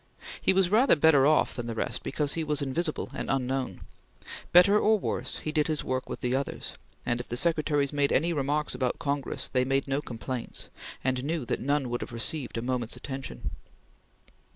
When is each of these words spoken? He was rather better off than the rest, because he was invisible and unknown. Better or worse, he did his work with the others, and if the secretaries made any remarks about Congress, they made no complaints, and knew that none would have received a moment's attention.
He 0.41 0.51
was 0.51 0.71
rather 0.71 0.95
better 0.95 1.27
off 1.27 1.55
than 1.55 1.67
the 1.67 1.75
rest, 1.75 2.01
because 2.01 2.33
he 2.33 2.43
was 2.43 2.59
invisible 2.59 3.11
and 3.13 3.29
unknown. 3.29 3.81
Better 4.51 4.79
or 4.79 4.97
worse, 4.97 5.37
he 5.37 5.51
did 5.51 5.67
his 5.67 5.83
work 5.83 6.09
with 6.09 6.21
the 6.21 6.35
others, 6.35 6.73
and 7.05 7.19
if 7.19 7.29
the 7.29 7.37
secretaries 7.37 7.93
made 7.93 8.11
any 8.11 8.33
remarks 8.33 8.73
about 8.73 8.97
Congress, 8.97 9.47
they 9.47 9.63
made 9.63 9.87
no 9.87 10.01
complaints, 10.01 10.69
and 11.03 11.23
knew 11.23 11.45
that 11.45 11.59
none 11.59 11.87
would 11.91 12.01
have 12.01 12.13
received 12.13 12.57
a 12.57 12.63
moment's 12.63 12.95
attention. 12.95 13.51